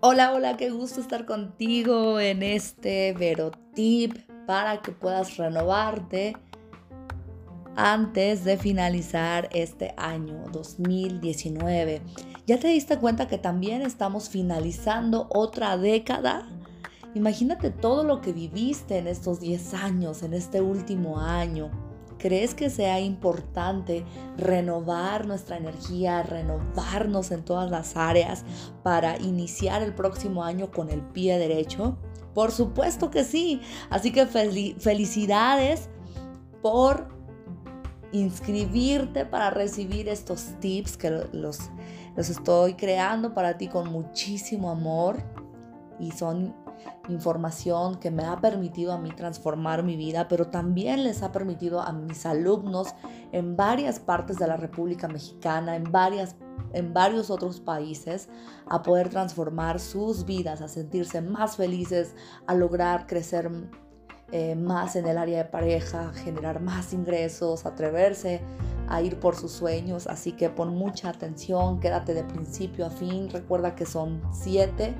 [0.00, 4.16] Hola, hola, qué gusto estar contigo en este Verotip
[4.46, 6.38] para que puedas renovarte
[7.74, 12.00] antes de finalizar este año 2019.
[12.46, 16.48] ¿Ya te diste cuenta que también estamos finalizando otra década?
[17.14, 21.85] Imagínate todo lo que viviste en estos 10 años, en este último año.
[22.18, 24.04] ¿Crees que sea importante
[24.36, 28.44] renovar nuestra energía, renovarnos en todas las áreas
[28.82, 31.98] para iniciar el próximo año con el pie derecho?
[32.34, 33.60] Por supuesto que sí.
[33.90, 35.88] Así que felicidades
[36.62, 37.08] por
[38.12, 41.70] inscribirte para recibir estos tips que los,
[42.16, 45.22] estoy creando para ti con muchísimo amor
[45.98, 46.54] y son
[47.08, 51.80] información que me ha permitido a mí transformar mi vida, pero también les ha permitido
[51.80, 52.94] a mis alumnos
[53.32, 56.36] en varias partes de la República Mexicana, en, varias,
[56.72, 58.28] en varios otros países,
[58.68, 62.14] a poder transformar sus vidas, a sentirse más felices,
[62.46, 63.50] a lograr crecer
[64.32, 68.40] eh, más en el área de pareja, generar más ingresos, atreverse
[68.88, 70.06] a ir por sus sueños.
[70.08, 73.30] Así que pon mucha atención, quédate de principio a fin.
[73.30, 74.94] Recuerda que son siete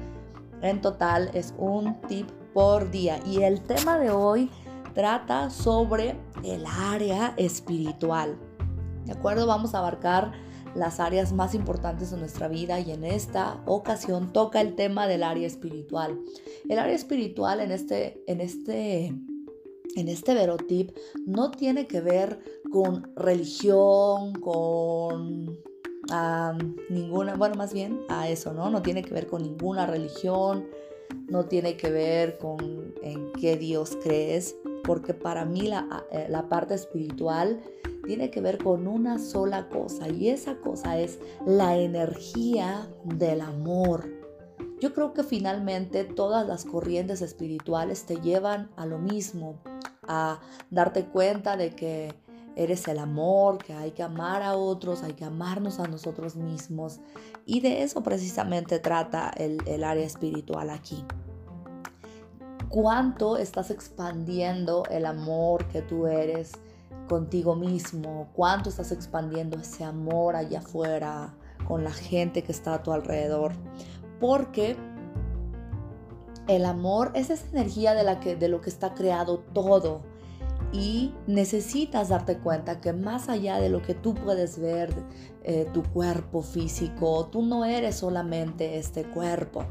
[0.62, 3.21] en total es un tip por día.
[3.27, 4.51] Y el tema de hoy
[4.95, 8.39] trata sobre el área espiritual.
[9.05, 9.47] ¿De acuerdo?
[9.47, 10.33] Vamos a abarcar
[10.75, 15.23] las áreas más importantes de nuestra vida y en esta ocasión toca el tema del
[15.23, 16.19] área espiritual.
[16.69, 19.07] El área espiritual en este, en este,
[19.97, 20.97] en este verotip
[21.27, 22.41] no tiene que ver
[22.71, 25.59] con religión, con
[26.11, 26.57] a
[26.89, 28.71] ninguna, bueno, más bien a eso, ¿no?
[28.71, 30.67] No tiene que ver con ninguna religión,
[31.29, 36.49] no tiene que ver con en qué Dios crees, porque para mí la, eh, la
[36.49, 37.61] parte espiritual
[38.07, 44.09] tiene que ver con una sola cosa y esa cosa es la energía del amor.
[44.81, 49.59] Yo creo que finalmente todas las corrientes espirituales te llevan a lo mismo,
[50.06, 50.41] a
[50.71, 52.15] darte cuenta de que
[52.56, 57.00] eres el amor, que hay que amar a otros, hay que amarnos a nosotros mismos.
[57.44, 61.05] Y de eso precisamente trata el, área espiritual aquí.
[62.71, 66.53] ¿Cuánto estás expandiendo el amor que tú eres
[67.09, 68.31] contigo mismo?
[68.33, 71.34] ¿Cuánto estás expandiendo ese amor allá afuera
[71.69, 73.53] con la gente que está a tu alrededor?
[74.19, 74.77] Porque
[76.49, 80.16] el amor es esa energía de, la que, de lo que está creado todo
[80.72, 84.93] y necesitas darte cuenta que más allá de lo que tú puedes ver,
[85.43, 89.65] eh, tu cuerpo físico, tú no eres solamente este cuerpo.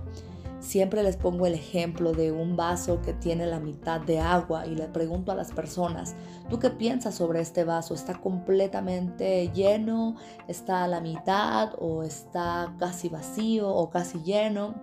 [0.65, 4.73] Siempre les pongo el ejemplo de un vaso que tiene la mitad de agua y
[4.73, 6.15] le pregunto a las personas,
[6.49, 7.93] ¿tú qué piensas sobre este vaso?
[7.93, 10.15] ¿Está completamente lleno?
[10.47, 11.73] ¿Está a la mitad?
[11.77, 14.73] ¿O está casi vacío o casi lleno?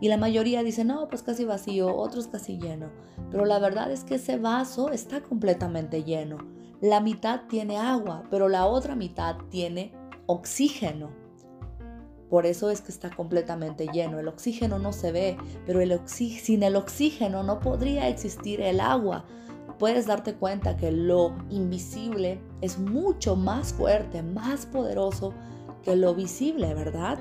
[0.00, 2.90] Y la mayoría dice, no, pues casi vacío, otros casi lleno.
[3.30, 6.38] Pero la verdad es que ese vaso está completamente lleno.
[6.80, 9.92] La mitad tiene agua, pero la otra mitad tiene
[10.26, 11.27] oxígeno.
[12.30, 14.18] Por eso es que está completamente lleno.
[14.18, 19.24] El oxígeno no se ve, pero sin el oxígeno no podría existir el agua.
[19.78, 25.32] Puedes darte cuenta que lo invisible es mucho más fuerte, más poderoso
[25.82, 27.18] que lo visible, ¿verdad?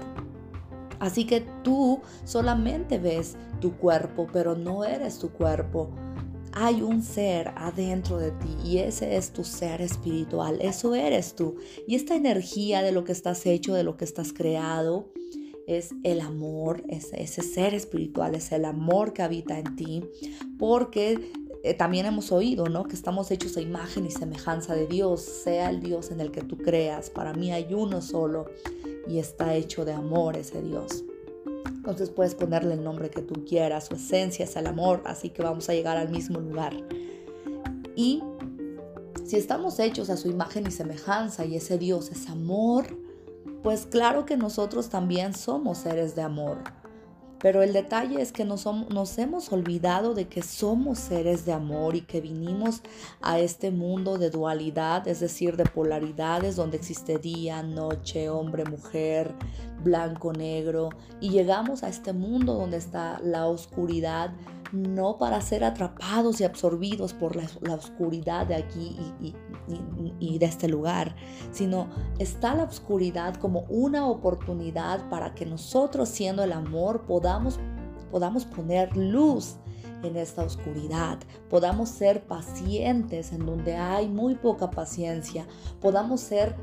[0.99, 5.89] Así que tú solamente ves tu cuerpo, pero no eres tu cuerpo.
[6.59, 10.57] Hay un ser adentro de ti y ese es tu ser espiritual.
[10.59, 11.57] Eso eres tú.
[11.87, 15.13] Y esta energía de lo que estás hecho, de lo que estás creado,
[15.67, 20.03] es el amor, es ese ser espiritual, es el amor que habita en ti.
[20.57, 21.29] Porque
[21.61, 22.85] eh, también hemos oído, ¿no?
[22.85, 26.41] Que estamos hechos a imagen y semejanza de Dios, sea el Dios en el que
[26.41, 27.11] tú creas.
[27.11, 28.47] Para mí hay uno solo
[29.07, 31.03] y está hecho de amor ese Dios.
[31.65, 35.41] Entonces puedes ponerle el nombre que tú quieras, su esencia es el amor, así que
[35.41, 36.73] vamos a llegar al mismo lugar.
[37.95, 38.21] Y
[39.25, 42.87] si estamos hechos a su imagen y semejanza y ese Dios es amor,
[43.63, 46.57] pues claro que nosotros también somos seres de amor.
[47.39, 48.65] Pero el detalle es que nos,
[49.17, 52.81] hemos olvidado de que somos seres de amor y que vinimos
[53.21, 59.35] a este mundo de dualidad, es decir, de polaridades donde existe día, noche, hombre, mujer,
[59.83, 60.89] blanco, negro,
[61.21, 64.31] y llegamos a este mundo donde está la oscuridad,
[64.71, 69.35] no para ser atrapados y absorbidos por la, oscuridad de aquí y,
[70.19, 71.15] y, de este lugar,
[71.51, 77.59] sino está la oscuridad como una oportunidad para que nosotros siendo el amor podamos,
[78.11, 79.57] podamos poner luz
[80.03, 85.47] en esta oscuridad, podamos ser pacientes en donde hay muy poca paciencia,
[85.81, 86.55] podamos ser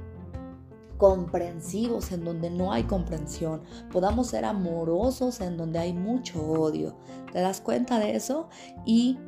[0.96, 6.96] comprensivos en donde no hay comprensión, podamos ser amorosos en donde hay mucho odio.
[7.32, 8.49] ¿Te das cuenta de eso?
[8.85, 9.19] Y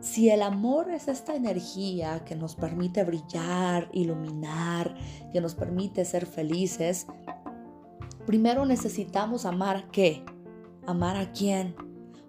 [0.00, 4.94] si el amor es esta energía que nos permite brillar, iluminar,
[5.32, 7.06] que nos permite ser felices,
[8.26, 10.24] primero necesitamos amar qué?
[10.86, 11.74] ¿Amar a quién?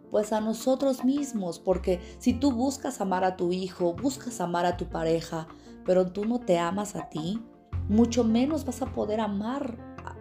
[0.09, 4.75] Pues a nosotros mismos, porque si tú buscas amar a tu hijo, buscas amar a
[4.75, 5.47] tu pareja,
[5.85, 7.39] pero tú no te amas a ti,
[7.89, 9.75] mucho menos vas a poder amar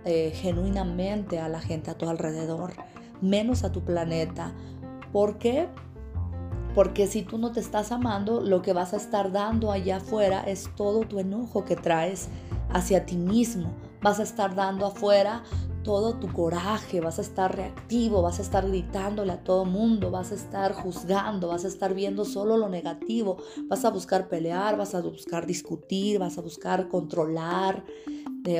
[0.04, 2.72] eh, genuinamente a la gente a tu alrededor,
[3.20, 4.52] menos a tu planeta.
[5.12, 5.68] ¿Por qué?
[6.74, 10.40] Porque si tú no te estás amando, lo que vas a estar dando allá afuera
[10.40, 12.28] es todo tu enojo que traes
[12.72, 13.70] hacia ti mismo.
[14.00, 15.42] Vas a estar dando afuera
[15.88, 20.32] todo tu coraje, vas a estar reactivo, vas a estar gritándole a todo mundo, vas
[20.32, 23.38] a estar juzgando, vas a estar viendo solo lo negativo,
[23.68, 27.86] vas a buscar pelear, vas a buscar discutir, vas a buscar controlar,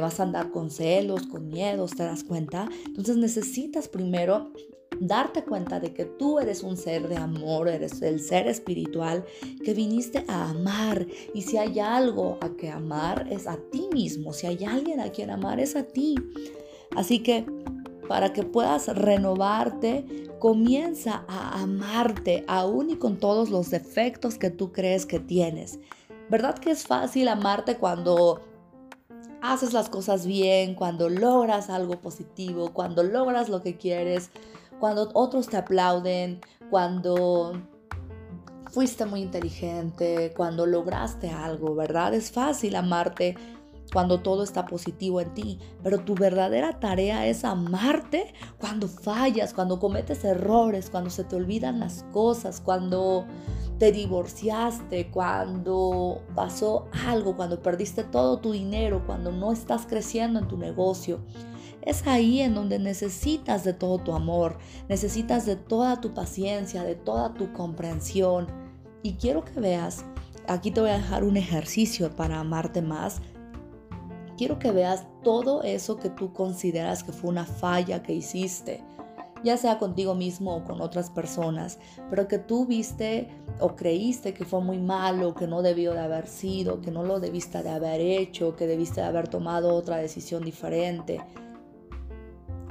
[0.00, 2.66] vas a andar con celos, con miedos, ¿te das cuenta?
[2.86, 4.50] Entonces necesitas primero
[4.98, 9.26] darte cuenta de que tú eres un ser de amor, eres el ser espiritual
[9.62, 11.06] que viniste a amar.
[11.34, 15.10] Y si hay algo a que amar es a ti mismo, si hay alguien a
[15.12, 16.14] quien amar es a ti.
[16.98, 17.46] Así que
[18.08, 20.04] para que puedas renovarte,
[20.40, 25.78] comienza a amarte aún y con todos los defectos que tú crees que tienes.
[26.28, 28.42] ¿Verdad que es fácil amarte cuando
[29.40, 34.30] haces las cosas bien, cuando logras algo positivo, cuando logras lo que quieres,
[34.80, 37.62] cuando otros te aplauden, cuando
[38.72, 42.12] fuiste muy inteligente, cuando lograste algo, ¿verdad?
[42.12, 43.36] Es fácil amarte
[43.92, 49.78] cuando todo está positivo en ti, pero tu verdadera tarea es amarte cuando fallas, cuando
[49.78, 53.26] cometes errores, cuando se te olvidan las cosas, cuando
[53.78, 60.48] te divorciaste, cuando pasó algo, cuando perdiste todo tu dinero, cuando no estás creciendo en
[60.48, 61.20] tu negocio.
[61.82, 64.58] Es ahí en donde necesitas de todo tu amor,
[64.88, 68.48] necesitas de toda tu paciencia, de toda tu comprensión.
[69.02, 70.04] Y quiero que veas,
[70.48, 73.22] aquí te voy a dejar un ejercicio para amarte más.
[74.38, 78.84] Quiero que veas todo eso que tú consideras que fue una falla que hiciste,
[79.42, 84.44] ya sea contigo mismo o con otras personas, pero que tú viste o creíste que
[84.44, 88.00] fue muy malo, que no debió de haber sido, que no lo debiste de haber
[88.00, 91.20] hecho, que debiste de haber tomado otra decisión diferente.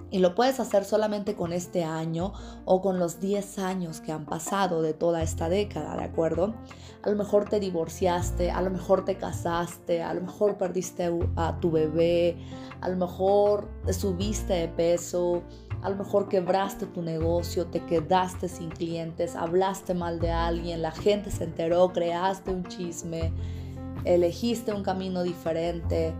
[0.09, 2.31] Y lo puedes hacer solamente con este año
[2.63, 6.55] o con los 10 años que han pasado de toda esta década, ¿de acuerdo?
[7.03, 11.59] A lo mejor te divorciaste, a lo mejor te casaste, a lo mejor perdiste a
[11.59, 12.37] tu bebé,
[12.79, 15.43] a lo mejor subiste de peso,
[15.81, 20.91] a lo mejor quebraste tu negocio, te quedaste sin clientes, hablaste mal de alguien, la
[20.91, 23.33] gente se enteró, creaste un chisme,
[24.05, 26.15] elegiste un camino diferente,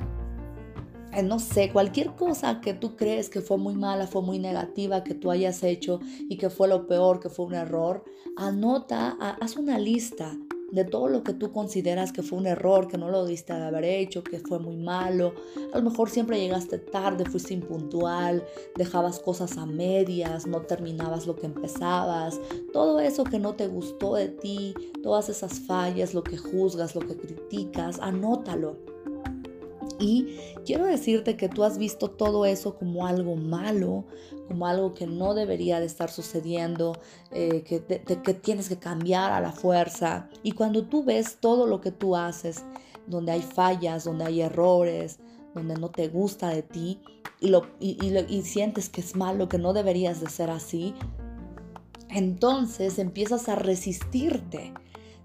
[1.24, 5.14] no sé, cualquier cosa que tú crees que fue muy mala, fue muy negativa, que
[5.14, 6.00] tú hayas hecho
[6.30, 8.04] y que fue lo peor, que fue un error,
[8.36, 10.38] anota, haz una lista
[10.72, 13.64] de todo lo que tú consideras que fue un error, que no lo diste de
[13.64, 15.34] haber hecho, que fue muy malo.
[15.74, 18.44] A lo mejor siempre llegaste tarde, fuiste impuntual,
[18.76, 22.40] dejabas cosas a medias, no terminabas lo que empezabas.
[22.74, 27.02] Todo eso que no te gustó de ti, todas esas fallas, lo que juzgas, lo
[27.02, 28.97] que criticas, anótalo
[30.00, 34.06] y quiero decirte que tú has visto todo eso como algo malo,
[34.48, 36.98] como algo que no debería de estar sucediendo,
[37.32, 40.30] eh, que, que tienes que cambiar a la fuerza.
[40.44, 42.64] Y cuando tú ves todo lo que tú haces,
[43.08, 45.20] donde hay fallas, donde hay errores,
[45.54, 47.02] donde no te gusta de ti
[47.40, 47.98] y, lo, y,
[48.30, 50.94] y sientes que es malo, que no deberías de ser así,
[52.10, 54.74] entonces empiezas a resistirte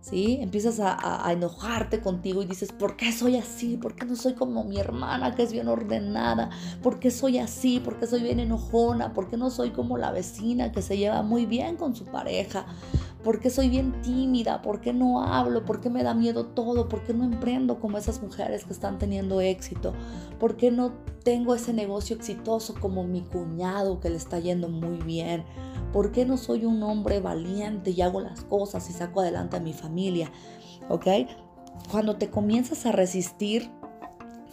[0.03, 0.39] ¿sí?
[0.43, 3.79] Empiezas a, enojarte contigo y dices, ¿por qué soy así?
[3.79, 6.51] ¿Por qué no soy como mi hermana que es bien ordenada?
[6.83, 7.81] ¿Por qué soy así?
[7.81, 9.15] ¿Por qué soy bien enojona?
[9.15, 12.67] ¿Por qué no soy como la vecina que se lleva muy bien con su pareja?
[13.23, 14.63] ¿Por qué soy bien tímida?
[14.63, 15.65] ¿Por qué no hablo?
[15.65, 16.89] ¿Por qué me da miedo todo?
[16.89, 19.95] ¿Por qué no emprendo como esas mujeres que están teniendo éxito?
[20.41, 24.99] ¿Por qué no tengo ese negocio exitoso como mi cuñado que le está yendo muy
[24.99, 25.45] bien?
[25.93, 29.61] ¿Por qué no soy un hombre valiente y hago las cosas y saco adelante a
[29.61, 30.33] mi familia?
[30.89, 31.07] ¿Ok?
[31.91, 33.71] Cuando te comienzas a resistir,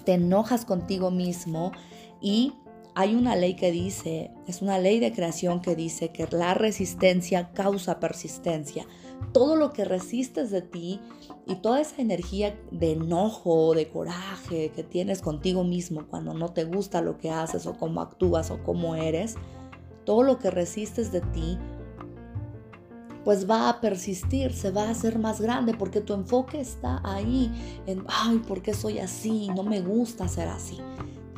[0.06, 1.72] te enojas contigo mismo
[2.22, 2.54] y
[3.00, 7.54] hay una ley que dice, es una ley de creación que dice que la resistencia
[7.54, 8.86] causa persistencia.
[9.32, 11.00] Todo lo que resistes de ti
[11.48, 16.66] y toda esa energía de enojo, de coraje que tienes contigo mismo cuando no te
[16.66, 19.36] gusta lo que haces o cómo actúas o cómo eres,
[20.04, 21.58] todo lo que resistes de ti,
[23.24, 27.50] pues va a persistir, se va a hacer más grande porque tu enfoque está ahí
[27.86, 29.48] en, ay, ¿por qué soy así?
[29.56, 30.80] No me gusta ser así.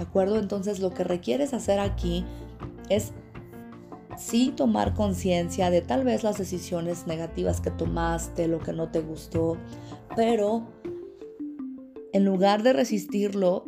[0.02, 0.40] ¿De acuerdo?
[0.40, 2.26] Entonces lo que requieres hacer aquí
[2.90, 3.12] es
[4.18, 9.02] sí tomar conciencia de tal vez las decisiones negativas que tomaste, lo que no te
[9.02, 9.58] gustó,
[10.16, 10.64] pero
[12.14, 13.66] en lugar de resistirlo,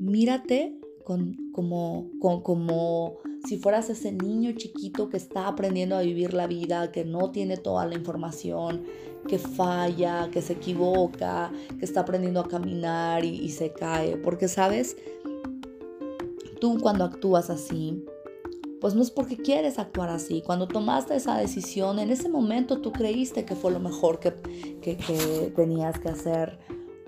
[0.00, 6.48] mírate con, como, como si fueras ese niño chiquito que está aprendiendo a vivir la
[6.48, 8.82] vida, que no tiene toda la información,
[9.28, 14.16] que falla, que se equivoca, que está aprendiendo a caminar y, y se cae.
[14.16, 14.96] Porque, ¿sabes?
[16.60, 18.04] Tú cuando actúas así,
[18.80, 20.42] pues no es porque quieres actuar así.
[20.42, 24.32] Cuando tomaste esa decisión, en ese momento tú creíste que fue lo mejor que,
[24.80, 26.58] que, tenías que hacer.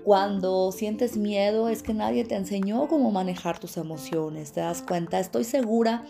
[0.03, 4.51] Cuando sientes miedo es que nadie te enseñó cómo manejar tus emociones.
[4.51, 6.03] Te das cuenta, estoy segura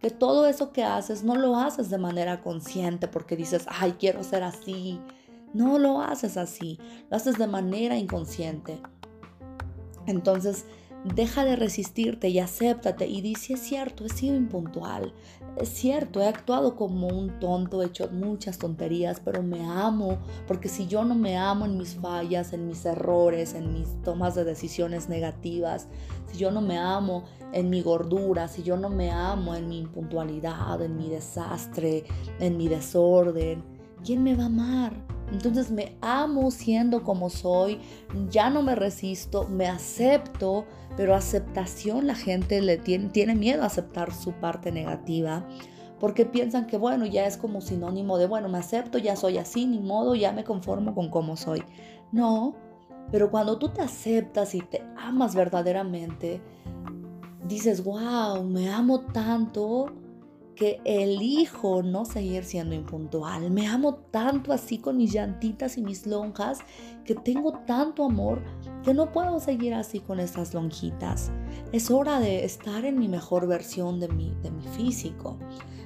[0.00, 4.22] que todo eso que haces no lo haces de manera consciente porque dices, ay, quiero
[4.22, 5.00] ser así.
[5.54, 6.78] No lo haces así,
[7.10, 8.78] lo haces de manera inconsciente.
[10.06, 10.66] Entonces,
[11.14, 15.14] Deja de resistirte y acéptate y dice, es cierto, he sido impuntual,
[15.56, 20.68] es cierto, he actuado como un tonto, he hecho muchas tonterías, pero me amo, porque
[20.68, 24.44] si yo no me amo en mis fallas, en mis errores, en mis tomas de
[24.44, 25.86] decisiones negativas,
[26.30, 29.78] si yo no me amo en mi gordura, si yo no me amo en mi
[29.78, 32.04] impuntualidad, en mi desastre,
[32.40, 33.64] en mi desorden,
[34.04, 35.15] ¿quién me va a amar?
[35.32, 37.80] Entonces me amo siendo como soy,
[38.30, 40.64] ya no me resisto, me acepto,
[40.96, 45.46] pero aceptación la gente le tiene, tiene miedo a aceptar su parte negativa
[45.98, 49.66] porque piensan que bueno, ya es como sinónimo de bueno, me acepto, ya soy así,
[49.66, 51.62] ni modo, ya me conformo con cómo soy.
[52.12, 52.54] No,
[53.10, 56.42] pero cuando tú te aceptas y te amas verdaderamente,
[57.46, 59.86] dices, wow, me amo tanto
[60.56, 63.50] que elijo no seguir siendo impuntual.
[63.50, 66.60] Me amo tanto así con mis llantitas y mis lonjas
[67.04, 68.42] que tengo tanto amor
[68.82, 71.30] que no puedo seguir así con estas lonjitas.
[71.72, 75.38] Es hora de estar en mi mejor versión de mi, de mi físico.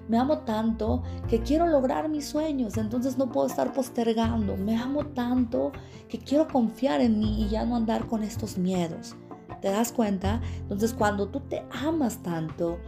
[0.09, 4.57] Me amo tanto que quiero lograr mis sueños, entonces no puedo estar postergando.
[4.57, 5.73] Me amo tanto
[6.09, 9.15] que quiero confiar en mí y ya no andar con estos miedos.
[9.61, 10.41] ¿Te das cuenta?
[10.61, 12.79] Entonces cuando tú te amas tanto,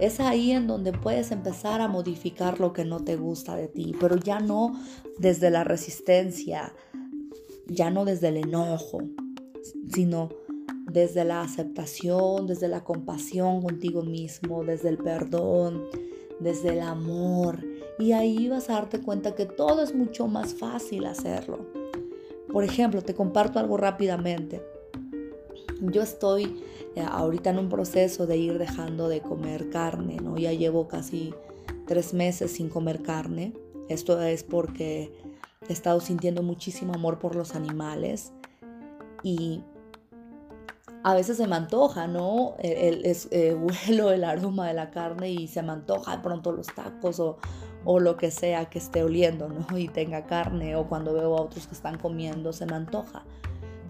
[0.00, 3.94] es ahí en donde puedes empezar a modificar lo que no te gusta de ti,
[4.00, 4.80] pero ya no
[5.18, 6.72] desde la resistencia,
[7.66, 9.02] ya no desde el enojo,
[9.92, 10.30] sino
[10.90, 15.84] desde la aceptación, desde la compasión contigo mismo, desde el perdón,
[16.40, 17.62] desde el amor.
[17.98, 21.66] Y ahí vas a darte cuenta que todo es mucho más fácil hacerlo.
[22.50, 24.62] Por ejemplo, te comparto algo rápidamente.
[25.80, 26.62] Yo estoy
[26.94, 30.36] eh, ahorita en un proceso de ir dejando de comer carne, ¿no?
[30.36, 31.34] Ya llevo casi
[31.86, 33.54] tres meses sin comer carne.
[33.88, 35.12] Esto es porque
[35.68, 38.32] he estado sintiendo muchísimo amor por los animales
[39.22, 39.62] y
[41.02, 42.54] a veces se me antoja, ¿no?
[42.58, 43.54] El, el, eh,
[43.88, 47.38] huelo el aroma de la carne y se me antoja de pronto los tacos o,
[47.84, 49.66] o lo que sea que esté oliendo, ¿no?
[49.78, 53.24] Y tenga carne o cuando veo a otros que están comiendo, se me antoja.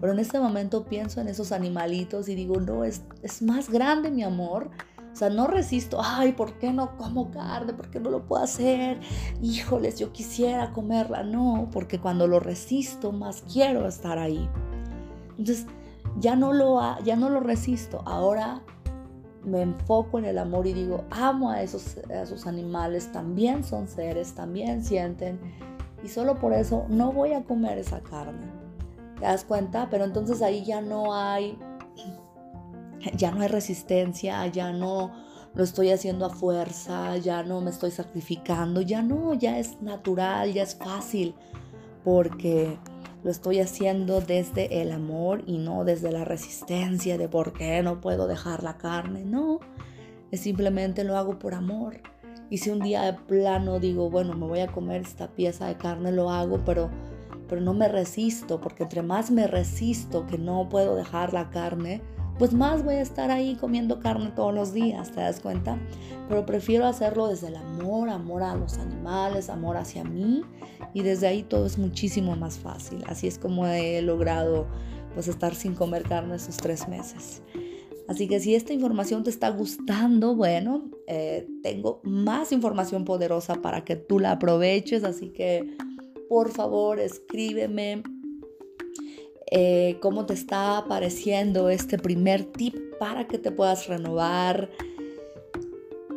[0.01, 4.09] Pero en este momento pienso en esos animalitos y digo, no, es, es más grande
[4.09, 4.71] mi amor.
[5.13, 7.73] O sea, no resisto, ay, ¿por qué no como carne?
[7.73, 8.99] ¿Por qué no lo puedo hacer?
[9.41, 11.21] Híjoles, yo quisiera comerla.
[11.21, 14.49] No, porque cuando lo resisto, más quiero estar ahí.
[15.37, 15.67] Entonces,
[16.19, 18.01] ya no lo, ya no lo resisto.
[18.05, 18.63] Ahora
[19.43, 23.87] me enfoco en el amor y digo, amo a esos, a esos animales, también son
[23.87, 25.39] seres, también sienten.
[26.03, 28.60] Y solo por eso no voy a comer esa carne.
[29.21, 29.87] ¿Te das cuenta?
[29.91, 31.55] Pero entonces ahí ya no hay,
[33.15, 35.11] ya no hay resistencia, ya no
[35.53, 40.51] lo estoy haciendo a fuerza, ya no me estoy sacrificando, ya no, ya es natural,
[40.53, 41.35] ya es fácil,
[42.03, 42.79] porque
[43.23, 48.01] lo estoy haciendo desde el amor y no desde la resistencia de por qué no
[48.01, 49.59] puedo dejar la carne, no,
[50.31, 52.01] es simplemente lo hago por amor.
[52.49, 55.77] Y si un día de plano digo, bueno, me voy a comer esta pieza de
[55.77, 56.89] carne, lo hago, pero
[57.51, 62.01] pero no me resisto, porque entre más me resisto que no puedo dejar la carne,
[62.39, 65.77] pues más voy a estar ahí comiendo carne todos los días, ¿te das cuenta?
[66.29, 70.43] Pero prefiero hacerlo desde el amor, amor a los animales, amor hacia mí,
[70.93, 73.03] y desde ahí todo es muchísimo más fácil.
[73.05, 74.67] Así es como he logrado
[75.13, 77.43] pues estar sin comer carne esos tres meses.
[78.07, 83.83] Así que si esta información te está gustando, bueno, eh, tengo más información poderosa para
[83.83, 85.75] que tú la aproveches, así que
[86.31, 88.03] por favor escríbeme
[89.51, 94.69] eh, cómo te está pareciendo este primer tip para que te puedas renovar.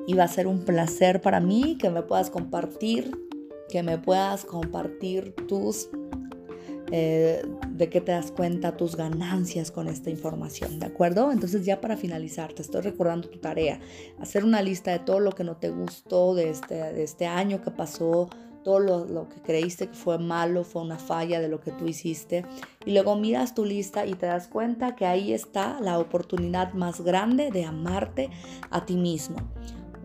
[0.07, 3.11] Y va a ser un placer para mí que me puedas compartir
[3.69, 5.89] que me puedas compartir tus
[6.93, 11.33] eh, de qué te das cuenta tus ganancias con esta información, ¿de acuerdo?
[11.33, 13.81] Entonces ya para finalizar, te estoy recordando tu tarea,
[14.21, 17.63] hacer una lista de todo lo que no te gustó de este, de este año
[17.63, 18.29] que pasó,
[18.65, 22.45] todo lo, que creíste que fue malo, fue una falla de lo que tú hiciste.
[22.85, 27.03] Y luego miras tu lista y te das cuenta que ahí está la oportunidad más
[27.03, 28.31] grande de amarte
[28.71, 29.37] a ti mismo.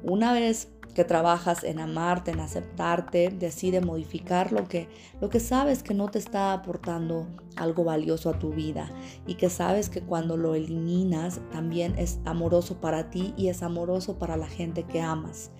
[0.03, 4.89] Una vez que trabajas en amarte, en aceptarte, decide modificar lo que,
[5.21, 8.89] lo que sabes que no te está aportando algo valioso a tu vida
[9.25, 14.17] y que sabes que cuando lo eliminas también es amoroso para ti y es amoroso
[14.17, 15.51] para la gente que amas.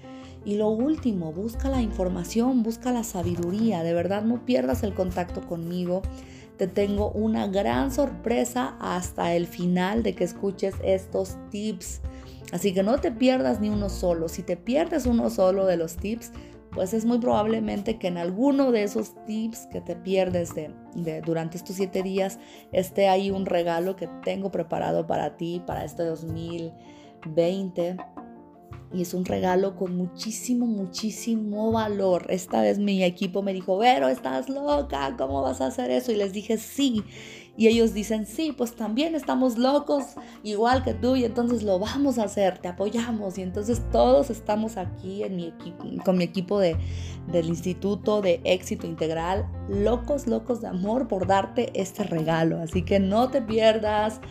[0.46, 5.42] Y lo último, busca la información, busca la sabiduría, de verdad no pierdas el contacto
[5.42, 6.02] conmigo.
[6.58, 12.02] Te tengo una gran sorpresa hasta el final de que escuches estos tips
[12.52, 14.28] Así que no te pierdas ni uno solo.
[14.28, 16.32] Si te pierdes uno solo de los tips,
[16.72, 20.72] pues es muy probablemente que en alguno de esos tips que te pierdes de,
[21.22, 22.40] durante estos siete días
[22.72, 27.98] esté ahí un regalo que tengo preparado para ti para este 2020
[28.92, 32.26] y es un regalo con muchísimo, muchísimo valor.
[32.30, 36.12] Esta vez mi equipo me dijo, Vero, estás loca, ¿cómo vas a hacer eso?
[36.12, 37.04] Y les dije, sí.
[37.56, 40.06] Y ellos dicen, sí, pues también estamos locos,
[40.44, 43.38] igual que tú, y entonces lo vamos a hacer, te apoyamos.
[43.38, 45.24] Y entonces todos estamos aquí
[46.06, 46.78] con mi equipo de,
[47.32, 52.62] del Instituto de Éxito Integral, locos, locos de amor por darte este regalo.
[52.62, 54.22] Así que no te pierdas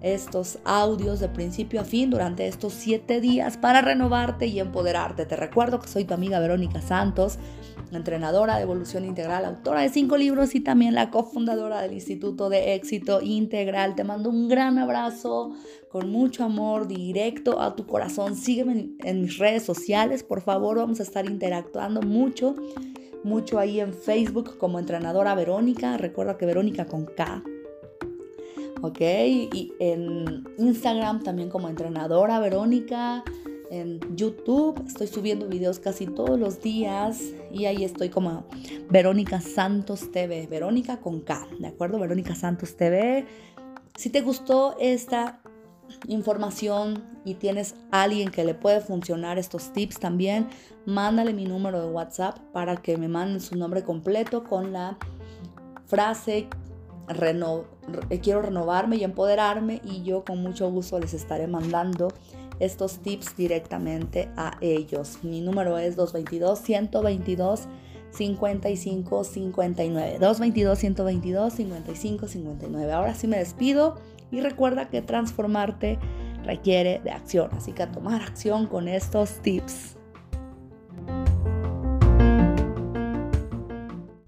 [0.00, 5.26] estos audios de principio a fin durante estos siete días para renovarte y empoderarte.
[5.26, 7.38] Te recuerdo que soy tu amiga Verónica Santos,
[7.90, 12.74] entrenadora de evolución integral, autora de cinco libros y también la cofundadora del Instituto de
[12.74, 13.96] Éxito Integral.
[13.96, 15.52] Te mando un gran abrazo
[15.90, 18.36] con mucho amor directo a tu corazón.
[18.36, 22.54] Sígueme en, mis redes sociales, por favor, vamos a estar interactuando mucho,
[23.24, 25.96] mucho ahí en Facebook como entrenadora Verónica.
[25.96, 27.42] Recuerda que Verónica con K
[28.82, 29.00] ¿ok?
[29.00, 33.24] Y en Instagram también como entrenadora Verónica,
[33.70, 37.20] en YouTube estoy subiendo videos casi todos los días
[37.52, 38.46] y ahí estoy como
[38.88, 41.98] Verónica Santos TV, Verónica con K, ¿de acuerdo?
[41.98, 43.26] Verónica Santos TV.
[43.96, 45.40] Si te gustó esta
[46.06, 50.48] información y tienes alguien que le puede funcionar estos tips también,
[50.86, 54.98] mándale mi número de WhatsApp para que me manden su nombre completo con la
[55.86, 56.48] frase
[58.22, 62.08] quiero renovarme y empoderarme y yo con mucho gusto les estaré mandando
[62.60, 65.18] estos tips directamente a ellos.
[65.22, 67.68] Mi número es 222 122
[68.10, 70.18] 55 59.
[70.18, 72.92] 222 122 55 59.
[72.92, 73.96] Ahora sí me despido
[74.30, 75.98] y recuerda que transformarte
[76.44, 79.97] requiere de acción, así que tomar acción con estos tips.